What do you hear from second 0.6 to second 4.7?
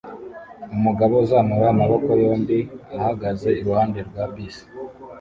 Umugabo uzamura amaboko yombi ahagaze iruhande rwa bisi